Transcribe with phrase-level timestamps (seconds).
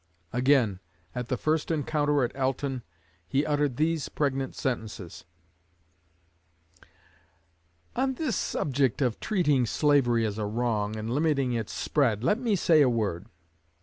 [0.33, 0.79] Again,
[1.13, 2.81] at the first encounter at Alton,
[3.27, 5.25] he uttered these pregnant sentences:
[7.95, 12.55] On this subject of treating slavery as a wrong, and limiting its spread, let me
[12.55, 13.27] say a word.